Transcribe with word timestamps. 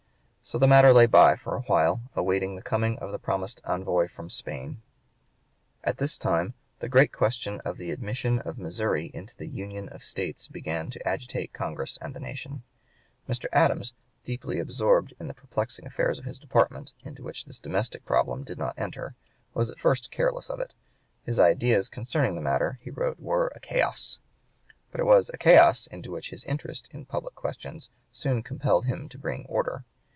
So 0.43 0.57
the 0.57 0.67
matter 0.67 0.91
lay 0.91 1.05
by 1.05 1.37
for 1.37 1.55
a 1.55 1.61
while, 1.61 2.01
awaiting 2.13 2.55
the 2.55 2.61
coming 2.61 2.99
of 2.99 3.11
the 3.13 3.19
promised 3.19 3.61
envoy 3.63 4.09
from 4.09 4.29
Spain. 4.29 4.81
At 5.81 5.97
this 5.97 6.17
time 6.17 6.55
the 6.79 6.89
great 6.89 7.13
question 7.13 7.61
of 7.63 7.77
the 7.77 7.91
admission 7.91 8.39
of 8.39 8.57
Missouri 8.57 9.11
into 9.13 9.33
(p. 9.35 9.45
119) 9.45 9.45
the 9.45 9.57
Union 9.57 9.89
of 9.95 10.03
States 10.03 10.47
began 10.49 10.89
to 10.89 11.07
agitate 11.07 11.53
Congress 11.53 11.97
and 12.01 12.13
the 12.13 12.19
nation. 12.19 12.63
Mr. 13.29 13.45
Adams, 13.53 13.93
deeply 14.25 14.59
absorbed 14.59 15.13
in 15.21 15.27
the 15.27 15.33
perplexing 15.33 15.85
affairs 15.85 16.19
of 16.19 16.25
his 16.25 16.39
department, 16.39 16.91
into 17.03 17.23
which 17.23 17.45
this 17.45 17.59
domestic 17.59 18.03
problem 18.03 18.43
did 18.43 18.57
not 18.57 18.77
enter, 18.77 19.15
was 19.53 19.69
at 19.71 19.79
first 19.79 20.11
careless 20.11 20.49
of 20.49 20.59
it. 20.59 20.73
His 21.23 21.39
ideas 21.39 21.87
concerning 21.87 22.35
the 22.35 22.41
matter, 22.41 22.77
he 22.81 22.89
wrote, 22.91 23.21
were 23.21 23.53
a 23.55 23.61
"chaos;" 23.61 24.19
but 24.91 24.99
it 24.99 25.05
was 25.05 25.29
a 25.33 25.37
"chaos" 25.37 25.87
into 25.87 26.11
which 26.11 26.31
his 26.31 26.43
interest 26.43 26.89
in 26.91 27.05
public 27.05 27.35
questions 27.35 27.89
soon 28.11 28.43
compelled 28.43 28.85
him 28.85 29.07
to 29.09 29.17
bring 29.17 29.45
order. 29.45 29.85